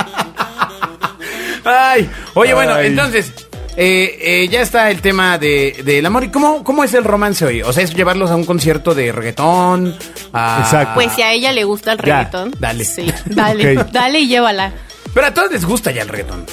[1.64, 3.32] Ay, oye, bueno, entonces,
[3.78, 6.24] eh, eh, ya está el tema de, del amor.
[6.24, 7.62] ¿Y cómo, cómo es el romance hoy?
[7.62, 9.96] O sea, es llevarlos a un concierto de reggaetón.
[10.34, 10.62] A...
[10.64, 10.96] Exacto.
[10.96, 12.56] Pues si a ella le gusta el Ya, reggaetón.
[12.60, 12.84] dale.
[12.86, 14.72] Sí, dale, dale y llévala.
[15.14, 16.46] Pero a todos les gusta ya el reggaetón.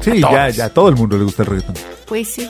[0.00, 1.74] Sí, a ya, ya, a todo el mundo le gusta el reggaetón.
[2.06, 2.48] Pues sí.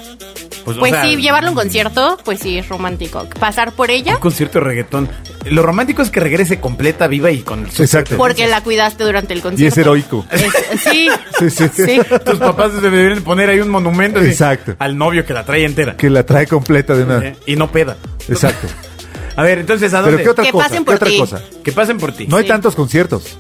[0.67, 3.27] Pues, o Pues sea, sí, llevarlo a un concierto, pues sí, es romántico.
[3.39, 5.09] Pasar por ella, Un concierto de reggaetón.
[5.45, 8.17] Lo romántico es que regrese completa, viva y con Exacto.
[8.17, 9.73] porque la cuidaste durante el Y concierto.
[9.73, 10.27] es heroico.
[10.31, 10.43] Es-
[10.83, 11.69] sí, Sí, sí.
[11.73, 12.01] sí.
[12.25, 14.75] Tus papás se deberían poner ahí un monumento así, Exacto.
[14.81, 15.97] al novio que la trae entera.
[15.97, 17.33] Que la trae completa de una.
[17.47, 17.97] Y no peda.
[18.29, 18.67] Exacto.
[19.37, 20.17] A ver, entonces, ¿a Pero?
[20.17, 20.65] ¿qué otra Que cosa?
[20.65, 21.19] pasen ¿Qué por otra ti.
[21.19, 21.43] cosa?
[21.63, 22.27] Que pasen por ti.
[22.27, 22.49] No hay Sí.
[22.49, 23.37] tantos conciertos.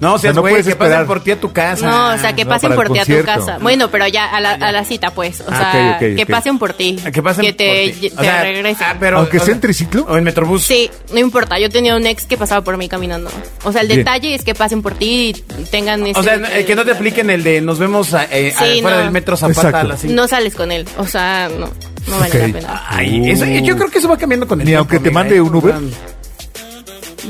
[0.00, 1.06] No, seas no güey, puedes que pasen esperar.
[1.06, 1.86] por ti a tu casa.
[1.88, 3.58] No, o sea, que pasen por el ti a tu casa.
[3.60, 5.40] Bueno, pero ya a la, a la cita, pues.
[5.42, 6.96] O Ah, sea, ok, ok, que pasen por ti.
[7.12, 8.10] Que pasen Que te, por ti.
[8.10, 8.86] te O sea, regresen.
[8.88, 10.06] ah, pero, Aunque o sea sea, en triciclo.
[10.08, 10.64] O en Metrobús.
[10.64, 11.58] Sí, no importa.
[11.58, 13.30] Yo tenía un ex que pasaba por mí caminando.
[13.64, 14.00] O sea, el Bien.
[14.00, 16.18] detalle es que pasen por ti y tengan ese...
[16.18, 18.96] O sea, eh, que no te apliquen el de nos vemos eh, Sí, a- fuera
[18.96, 19.02] no.
[19.02, 19.78] del metro Zapata Exacto.
[19.78, 20.14] a las cinco.
[20.14, 20.86] No sales con él.
[20.98, 21.68] O sea, no.
[22.06, 22.84] No vale la pena.
[22.88, 25.36] Ay, eso- yo creo que eso va cambiando con el Ni tiempo, aunque te mande
[25.36, 25.40] ¿eh?
[25.42, 25.74] un Uber.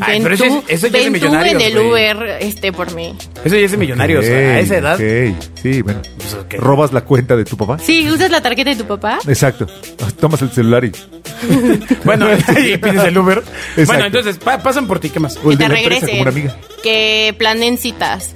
[0.01, 1.89] Ay, Ven pero eso tú, es- eso ya es de ven tú en el güey.
[1.89, 3.15] Uber este, por mí.
[3.45, 4.25] Eso ya es de millonarios.
[4.25, 4.95] Ok, a esa edad.
[4.95, 5.37] ok.
[5.63, 6.01] Sí, bueno.
[6.17, 6.55] Pues, ok.
[6.59, 7.79] ¿Robas la cuenta de tu papá?
[7.79, 9.19] Sí, ¿usas la tarjeta de tu papá?
[9.27, 9.67] Exacto.
[10.21, 10.93] Tomas el celular y.
[12.05, 13.43] Bueno, y pides el Uber.
[13.87, 15.39] Bueno, entonces pa- pasan por ti, ¿qué más?
[15.43, 16.09] O de te la empresa regresen.
[16.11, 16.57] como una amiga.
[16.83, 18.33] Que planen citas.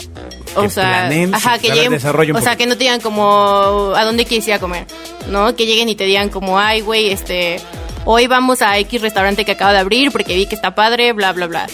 [0.57, 1.61] O Que sea, planeen ajá, citas.
[1.61, 2.59] que A ver, lleguen, desarrolla un o sea, poco.
[2.59, 4.87] que no te digan como a dónde quieres ir a comer,
[5.31, 5.55] ¿no?
[5.57, 7.57] Que lleguen y te digan como, ay, güey, este,
[8.05, 11.33] hoy vamos a X restaurante que acaba de abrir porque vi que está padre, bla,
[11.33, 11.67] bla, bla.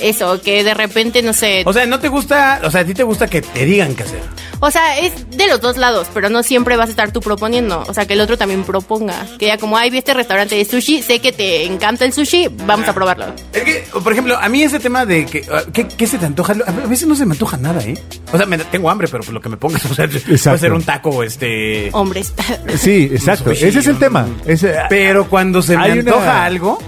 [0.00, 2.60] Eso, que de repente, no sé, O sea, ¿no te gusta?
[2.64, 4.20] O sea, ¿a ti te gusta que te digan qué hacer?
[4.60, 7.84] O sea, es de los dos lados, pero no siempre vas a estar tú proponiendo.
[7.86, 9.26] O sea, que el otro también proponga.
[9.38, 12.48] Que ya como, ay, vi este restaurante de sushi, sé que te encanta el sushi,
[12.66, 13.26] vamos a probarlo.
[13.52, 16.26] Es que, por ejemplo, a mí ese tema de que, ah, ¿qué, qué se te
[16.26, 16.54] antoja?
[16.66, 17.94] A veces no se me antoja nada, ¿eh?
[18.32, 20.82] O sea, me- tengo hambre, pero lo que me pongas, o sea, puede ser un
[20.82, 21.90] taco, este...
[21.92, 22.32] Hombres.
[22.78, 23.50] Sí, exacto.
[23.50, 24.26] sushi, Ese es el un- tema.
[24.46, 26.78] Ese- Pero cuando se me Hay una- antoja algo,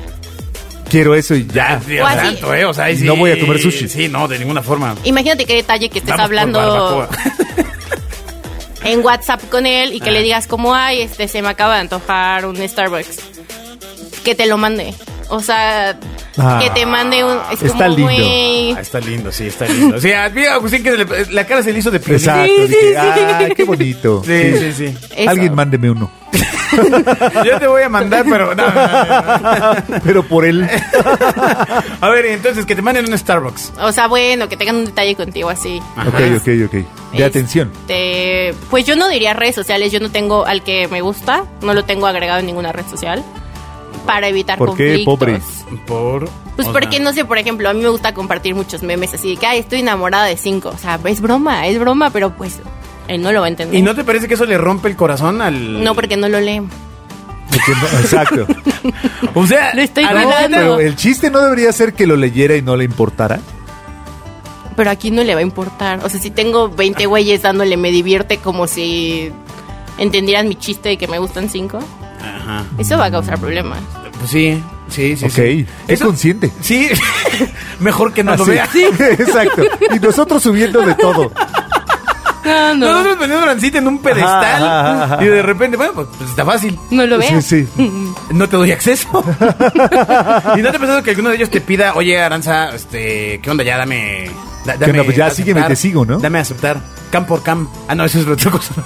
[0.91, 1.81] quiero eso y ya.
[1.87, 2.65] Dios O así- santo, ¿eh?
[2.65, 3.89] O sea, ahí sí- No voy a comer sushi.
[3.89, 4.95] Sí, no, de ninguna forma.
[5.05, 7.09] Imagínate qué detalle que estés Vamos hablando
[8.85, 10.13] en WhatsApp con él y que Ah.
[10.13, 13.19] le digas como, ay, este, se me acaba de antojar un Starbucks.
[14.25, 14.95] Que te lo mande.
[15.29, 15.99] O sea,
[16.39, 17.39] Ah, que te mande un...
[17.51, 18.77] Es está como, lindo.
[18.77, 19.99] Ah, está lindo, sí, está lindo.
[20.01, 21.97] Sí, a mí, Agustín, que le- la cara se le hizo de.
[21.97, 22.45] Exacto.
[22.45, 22.97] Sí, dije, sí, sí.
[23.39, 24.23] Ay, qué bonito.
[24.25, 24.73] Sí, sí,
[25.17, 25.27] sí.
[25.27, 26.11] Alguien mándeme uno.
[27.45, 30.01] Yo te voy a mandar, pero no, no, no, no.
[30.05, 30.69] Pero por él.
[32.01, 33.73] A ver, entonces, que te manden un Starbucks.
[33.81, 35.81] O sea, bueno, que tengan un detalle contigo así.
[35.97, 36.09] Ajá.
[36.09, 36.73] Ok, ok, ok.
[36.73, 37.71] De Este, atención.
[38.71, 41.85] Pues yo no diría redes sociales, yo no tengo al que me gusta, no lo
[41.85, 43.25] tengo agregado en ninguna red social.
[44.05, 45.65] Para evitar ¿Por qué, conflictos.
[45.65, 45.79] pobre?
[45.87, 46.29] Por.
[46.55, 49.13] Pues o porque sea, no sé, por ejemplo, a mí me gusta compartir muchos memes
[49.15, 50.71] así de que ay, estoy enamorada de cinco.
[50.73, 52.61] O sea, es broma, es broma, pero pues
[53.09, 53.79] él no lo va a entender.
[53.79, 55.83] ¿Y no te parece que eso le rompe el corazón al.?
[55.83, 56.63] No, porque no lo lee.
[58.03, 58.47] Exacto.
[59.35, 60.11] O sea, Lo estoy No,
[60.51, 63.41] pero el chiste no debería ser que lo leyera y no le importara.
[64.77, 66.01] Pero aquí no le va a importar.
[66.05, 69.33] O sea, si tengo 20 güeyes dándole me divierte como si
[69.99, 71.81] entendieran mi chiste de que me gustan cinco,
[72.21, 72.65] Ajá.
[72.79, 73.81] eso va a causar problemas.
[74.19, 75.25] Pues sí, sí, sí.
[75.25, 75.33] ok.
[75.33, 75.67] sí.
[75.89, 76.51] Es consciente.
[76.61, 76.89] Sí,
[77.81, 78.53] mejor que no lo Así.
[78.53, 78.65] vea.
[79.19, 79.63] Exacto.
[79.95, 81.33] Y nosotros subiendo de todo.
[82.47, 82.87] No, no.
[82.87, 85.25] Nosotros vendiendo Rancita en un pedestal Ajá, ajá, ajá.
[85.25, 86.79] y de repente, bueno, pues, pues está fácil.
[86.91, 87.41] No lo vea.
[87.43, 87.77] Sí, sí.
[88.31, 89.09] No te doy acceso.
[90.57, 93.51] ¿Y no te ha pensado que alguno de ellos te pida, oye, Aranza, este, ¿qué
[93.51, 93.65] onda?
[93.65, 94.31] Ya dame.
[94.65, 95.05] da- ¿Qué onda?
[95.05, 96.19] Pues ya sígueme te sigo, ¿no?
[96.19, 96.79] Dame a aceptar.
[97.11, 97.69] Cam por cam.
[97.89, 98.75] Ah, no, eso es otra cosa.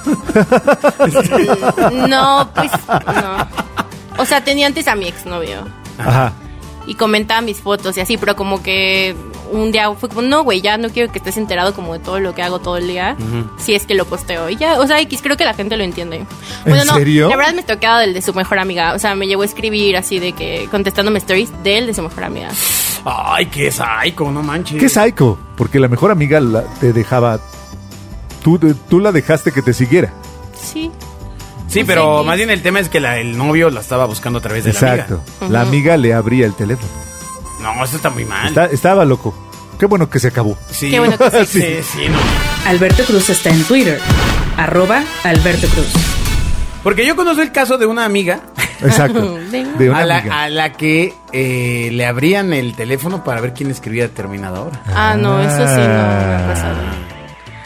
[2.09, 3.49] No, pues no.
[4.19, 5.67] O sea, tenía antes a mi exnovio.
[5.99, 6.33] Ajá.
[6.87, 9.15] y comentaba mis fotos y así, pero como que
[9.51, 12.21] un día fue como, no, güey, ya no quiero que estés enterado como de todo
[12.21, 13.17] lo que hago todo el día,
[13.59, 14.49] si es que lo posteo.
[14.51, 16.25] Y ya, o sea, X, creo que la gente lo entiende.
[16.67, 17.29] Bueno, no, serio?
[17.29, 19.97] la verdad me toqueaba del de su mejor amiga, o sea, me llevó a escribir
[19.97, 22.49] así de que, contestándome stories del de su mejor amiga.
[23.05, 24.79] Ay, qué psycho, no manches.
[24.79, 25.39] Qué psycho.
[25.57, 27.41] Porque la mejor amiga la- te dejaba.
[28.43, 30.13] Tú, tú la dejaste que te siguiera.
[30.61, 30.91] Sí.
[31.69, 34.39] Sí, No pero más bien el tema es que la- el novio la estaba buscando
[34.41, 35.21] a través de Exacto.
[35.43, 36.91] la La amiga le abría el teléfono.
[37.63, 38.49] No, eso está muy mal.
[38.49, 39.35] Está- estaba loco.
[39.79, 40.59] Qué bueno que se acabó.
[40.71, 40.91] Sí.
[40.91, 41.61] Qué bueno que sí.
[41.61, 41.83] sí.
[41.83, 42.19] Sí, no.
[42.69, 43.99] Alberto Cruz está en Twitter.
[44.57, 45.89] Arroba Alberto Cruz.
[46.83, 48.41] Porque yo conozco el caso de una amiga
[48.83, 49.39] Exacto.
[49.51, 49.73] Venga.
[49.79, 50.43] De una a la, amiga.
[50.45, 54.83] a la que eh, le abrían el teléfono para ver quién escribía determinada hora.
[54.95, 56.77] Ah, no, eso sí no me ha pasado.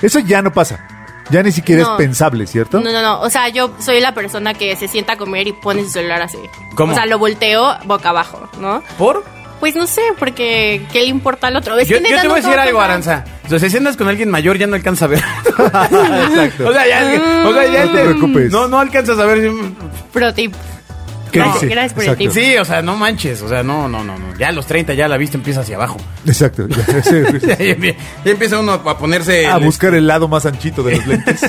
[0.02, 0.86] Eso ya no pasa.
[1.30, 1.92] Ya ni siquiera No.
[1.92, 2.80] es pensable, ¿cierto?
[2.80, 3.20] No, no, no.
[3.20, 6.20] O sea, yo soy la persona que se sienta a comer y pone su celular
[6.22, 6.38] así.
[6.74, 6.92] ¿Cómo?
[6.92, 8.82] O sea, lo volteo boca abajo, ¿no?
[8.98, 9.24] ¿Por?
[9.64, 11.78] Pues no sé, porque ¿qué le importa al otro?
[11.78, 12.82] Es Yo, que yo neta te voy a decir algo.
[12.82, 13.24] Aranza.
[13.50, 15.20] O sea, si andas con alguien mayor ya no alcanza a ver.
[15.46, 16.68] Exacto.
[16.68, 18.52] o sea, ya, o sea, ya No te te- preocupes.
[18.52, 19.50] No, no alcanzas a ver.
[20.12, 20.52] Pro tip.
[21.32, 22.18] ¿Qué No, gracias por el Exacto.
[22.18, 22.30] tip.
[22.32, 23.40] Sí, o sea, no manches.
[23.40, 24.36] O sea, no, no, no, no.
[24.36, 25.96] Ya a los 30 ya la vista empieza hacia abajo.
[26.26, 26.68] Exacto.
[26.68, 27.46] Ya, sí, sí.
[27.46, 29.46] Ya, empie- ya empieza uno a ponerse.
[29.46, 31.40] A el- buscar el lado más anchito de los lentes.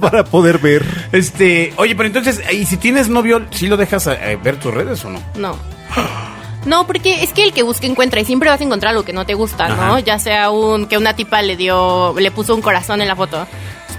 [0.00, 0.84] para poder ver.
[1.10, 5.04] Este, oye, pero entonces, ¿y si tienes novio, sí lo dejas eh, ver tus redes
[5.04, 5.20] o no?
[5.36, 5.58] No.
[6.68, 9.14] No, porque es que el que busca encuentra y siempre vas a encontrar algo que
[9.14, 9.98] no te gusta, ¿no?
[10.00, 13.46] Ya sea un que una tipa le dio, le puso un corazón en la foto.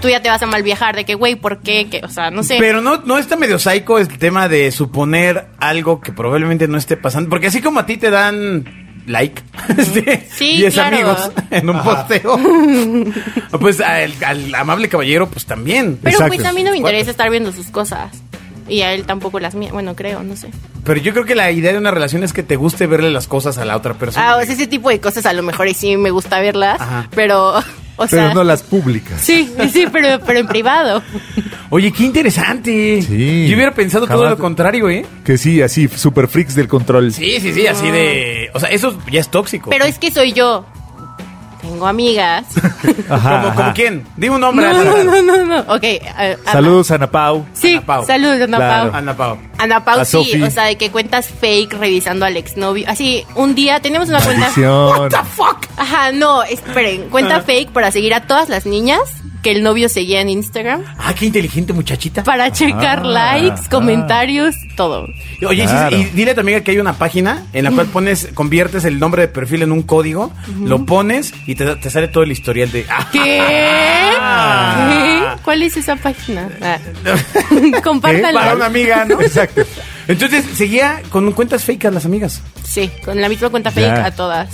[0.00, 1.90] Tú ya te vas a mal viajar de que, güey, ¿por qué?
[1.90, 2.58] Que, o sea, no sé.
[2.60, 6.96] Pero no, no está medio psycho el tema de suponer algo que probablemente no esté
[6.96, 7.28] pasando.
[7.28, 8.64] Porque así como a ti te dan
[9.06, 9.42] like
[9.76, 10.96] este, Sí, 10 claro.
[10.96, 12.38] amigos en un posteo,
[13.60, 15.98] pues al, al amable caballero, pues también.
[16.00, 16.34] Pero Exacto.
[16.36, 18.12] pues a mí no me interesa estar viendo sus cosas.
[18.70, 19.72] Y a él tampoco las mías.
[19.72, 20.48] Bueno, creo, no sé.
[20.84, 23.26] Pero yo creo que la idea de una relación es que te guste verle las
[23.26, 24.30] cosas a la otra persona.
[24.30, 26.80] Ah, o sea, ese tipo de cosas a lo mejor y sí me gusta verlas.
[26.80, 27.08] Ajá.
[27.14, 27.62] Pero, o
[27.96, 28.32] Pero sea.
[28.34, 29.20] no las públicas.
[29.20, 31.02] Sí, sí, pero, pero en privado.
[31.68, 33.02] Oye, qué interesante.
[33.02, 33.46] Sí.
[33.48, 35.04] Yo hubiera pensado todo lo contrario, ¿eh?
[35.24, 37.12] Que sí, así, super freaks del control.
[37.12, 38.50] Sí, sí, sí, así de...
[38.54, 39.68] O sea, eso ya es tóxico.
[39.70, 40.64] Pero es que soy yo.
[41.70, 42.46] Tengo amigas.
[43.08, 43.54] Ajá, ¿Como, ajá.
[43.54, 44.04] como quién?
[44.16, 44.66] Dime un nombre.
[44.66, 45.04] No, Ana.
[45.04, 45.74] no, no, no.
[45.74, 45.82] Ok.
[45.84, 47.46] eh, Ana- Saludos, Ana Pau.
[47.52, 48.06] Sí, Ana Pau.
[48.06, 48.90] saludos, Ana Claro.
[48.90, 48.98] Pau.
[48.98, 49.38] Ana Pau.
[49.58, 50.42] Ana Pau, A sí, Sofi.
[50.42, 52.84] o sea, de que cuentas fake revisando al exnovio.
[52.88, 54.40] Así, un día tenemos una cuenta.
[54.40, 55.10] Maldición.
[55.36, 55.66] fuck?
[55.76, 59.00] Ajá, no, esperen, cuenta fake para seguir a todas las niñas
[59.42, 62.22] que el novio seguía en Instagram Ah, qué inteligente muchachita.
[62.24, 63.68] para checar Ah, likes, ah.
[63.70, 65.06] comentarios, todo.
[65.46, 65.96] Oye, y sí, Claro.
[65.96, 68.98] y dile a tu amiga que hay una página en la cual pones, conviertes el
[68.98, 72.70] nombre de perfil en un código, lo pones y te, te sale todo el historial
[72.70, 72.84] de.
[73.12, 73.40] ¿Qué?
[74.20, 75.34] Ah.
[75.36, 75.42] ¿Qué?
[75.42, 76.48] ¿Cuál es esa página?
[76.60, 76.78] Ah.
[77.82, 78.40] Compártala.
[78.40, 79.20] Para una amiga, ¿no?
[79.20, 79.62] Exacto.
[80.08, 82.42] Entonces seguía con cuentas fake a las amigas.
[82.64, 84.06] Sí, con la misma cuenta fake Ya.
[84.06, 84.48] a todas.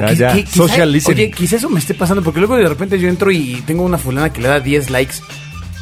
[0.00, 0.34] Ya, quiz- ya.
[0.34, 1.16] qui- quizá- Social listening.
[1.18, 3.98] Oye, quizá eso me esté pasando, porque luego de repente yo entro y tengo una
[3.98, 5.16] fulana que le da 10 likes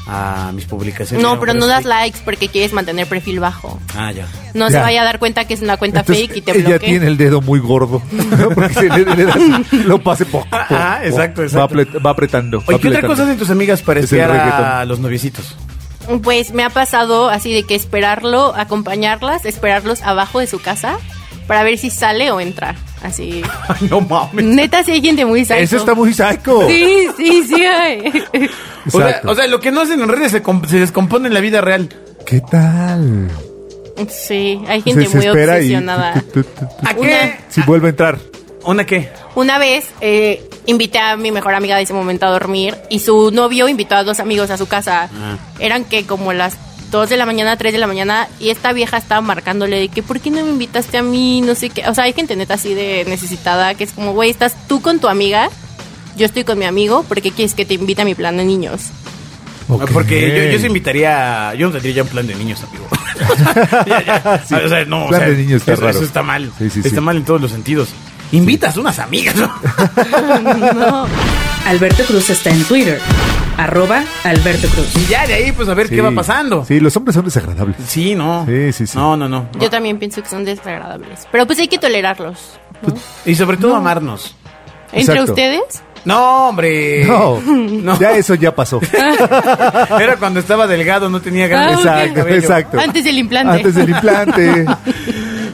[0.06, 1.22] a mis publicaciones.
[1.24, 3.80] No, pero no das likes porque quieres mantener perfil bajo.
[3.96, 4.26] Ah, ya.
[4.52, 4.82] No se Ya.
[4.82, 6.88] vaya a dar cuenta que es una cuenta Entonces, fake y te ella bloquea.
[6.90, 8.02] tiene el dedo muy gordo.
[8.12, 8.50] ¿no?
[8.50, 10.46] Porque se le, le das- lo pase poco.
[10.52, 11.74] Ah, exacto, Va, exacto.
[11.74, 12.58] apret- va apretando.
[12.60, 15.56] va Oye, ¿qué otra cosa hacen tus amigas para espiar a los noviecitos?
[16.22, 20.98] Pues me ha pasado así de que esperarlo, acompañarlas, esperarlos abajo de su casa
[21.46, 22.74] para ver si sale o entra.
[23.02, 23.42] Así.
[23.68, 24.44] Ay, no mames.
[24.44, 25.60] Neta, sí hay gente muy psycho.
[25.60, 26.66] Eso está muy psycho.
[26.66, 28.24] Sí, sí, sí hay.
[28.86, 29.30] O sea, Exacto.
[29.30, 31.88] o sea, lo que no hacen en redes se, se descompone en la vida real.
[32.26, 33.30] ¿Qué tal?
[34.10, 36.22] Sí, hay gente Se muy y- obsesionada.
[36.84, 37.34] ¿A qué?
[37.48, 38.18] Si vuelve a entrar.
[38.64, 39.10] ¿Una qué?
[39.36, 43.30] Una vez eh, invité a mi mejor amiga de ese momento a dormir y su
[43.30, 45.08] novio invitó a dos amigos a su casa.
[45.14, 45.36] Ah.
[45.58, 46.56] Eran que como las
[46.94, 50.04] 2 de la mañana, 3 de la mañana y esta vieja estaba marcándole de que
[50.04, 51.40] ¿por qué no me invitaste a mí?
[51.40, 51.88] No sé qué.
[51.88, 55.00] O sea, hay gente neta así de necesitada que es como, güey, estás tú con
[55.00, 55.50] tu amiga,
[56.16, 58.44] yo estoy con mi amigo, ¿por qué quieres que te invite a mi plan de
[58.44, 58.90] niños?
[59.66, 61.52] Porque yo, yo se invitaría.
[61.54, 62.86] Yo no tendría ya un plan de niños, amigo.
[63.86, 64.44] Ya, ya.
[64.46, 64.54] Sí.
[64.54, 65.96] O sea, no, o Plan sea, de niños está eso, raro.
[65.96, 66.52] eso está mal.
[66.58, 67.00] Sí, sí, está sí.
[67.00, 67.88] mal en todos los sentidos.
[68.32, 69.52] Invitas unas amigas, ¿no?
[70.74, 71.06] No.
[71.66, 73.00] Alberto Cruz está en Twitter.
[73.56, 74.88] Arroba Alberto Cruz.
[74.96, 75.94] Y ya de ahí, pues a ver Sí.
[75.94, 76.64] qué va pasando.
[76.66, 77.76] Sí, los hombres son desagradables.
[77.86, 78.44] Sí, no.
[78.46, 78.98] Sí, sí, sí.
[78.98, 79.48] No, no, no.
[79.60, 81.26] Yo también pienso que son desagradables.
[81.30, 82.58] Pero pues hay que tolerarlos.
[82.82, 82.94] ¿no?
[83.24, 84.34] Y sobre todo amarnos.
[84.92, 85.32] ¿Entre Exacto.
[85.32, 85.62] ustedes?
[86.04, 87.04] No, hombre.
[87.06, 87.98] No, No.
[87.98, 88.80] ya eso ya pasó.
[88.92, 91.86] Era cuando estaba delgado, no tenía ganas.
[91.86, 92.80] Ah, exacto, exacto.
[92.80, 93.56] Antes del implante.
[93.56, 94.66] Antes del implante.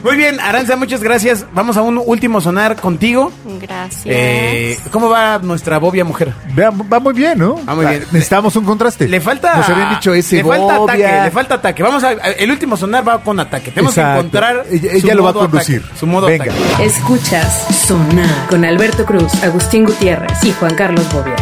[0.03, 1.45] Muy bien, Aranza, muchas gracias.
[1.53, 3.31] Vamos a un último sonar contigo.
[3.61, 4.03] Gracias.
[4.07, 6.33] Eh, ¿Cómo va nuestra bobia mujer?
[6.57, 7.63] Va muy bien, ¿no?
[7.67, 8.03] Va muy bien.
[8.11, 9.07] Necesitamos un contraste.
[9.07, 9.55] Le falta.
[9.57, 10.93] Nos habían dicho ese Le falta bobia.
[10.95, 11.83] ataque, le falta ataque.
[11.83, 12.11] Vamos a.
[12.13, 13.69] El último sonar va con ataque.
[13.71, 14.13] Tenemos Exacto.
[14.13, 14.65] que encontrar.
[14.71, 15.81] Ella- lo va a modo conducir.
[15.81, 16.45] ataque, su modo Venga.
[16.45, 16.85] ataque.
[16.85, 21.35] Escuchas Sonar con Alberto Cruz, Agustín Gutiérrez y Juan Carlos Bobia.